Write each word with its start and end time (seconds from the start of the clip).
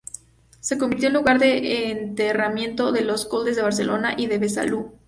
Se 0.61 0.79
convirtió 0.79 1.09
en 1.09 1.13
lugar 1.13 1.37
de 1.37 1.91
enterramiento 1.91 2.91
de 2.91 3.01
los 3.03 3.27
condes 3.27 3.55
de 3.55 3.61
Barcelona 3.61 4.15
y 4.17 4.25
de 4.25 4.39
Besalú. 4.39 4.93